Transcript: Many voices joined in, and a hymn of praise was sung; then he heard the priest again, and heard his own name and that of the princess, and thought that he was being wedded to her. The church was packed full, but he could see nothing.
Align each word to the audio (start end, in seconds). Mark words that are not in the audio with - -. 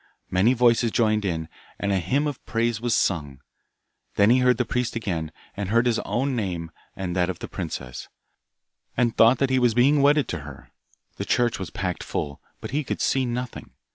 Many 0.31 0.53
voices 0.55 0.89
joined 0.89 1.23
in, 1.25 1.47
and 1.77 1.91
a 1.91 1.99
hymn 1.99 2.25
of 2.25 2.43
praise 2.47 2.81
was 2.81 2.95
sung; 2.95 3.39
then 4.15 4.31
he 4.31 4.39
heard 4.39 4.57
the 4.57 4.65
priest 4.65 4.95
again, 4.95 5.31
and 5.55 5.69
heard 5.69 5.85
his 5.85 5.99
own 5.99 6.35
name 6.35 6.71
and 6.95 7.15
that 7.15 7.29
of 7.29 7.37
the 7.37 7.47
princess, 7.47 8.07
and 8.97 9.15
thought 9.15 9.37
that 9.37 9.51
he 9.51 9.59
was 9.59 9.75
being 9.75 10.01
wedded 10.01 10.27
to 10.29 10.39
her. 10.39 10.71
The 11.17 11.25
church 11.25 11.59
was 11.59 11.69
packed 11.69 12.03
full, 12.03 12.41
but 12.61 12.71
he 12.71 12.83
could 12.83 12.99
see 12.99 13.27
nothing. 13.27 13.73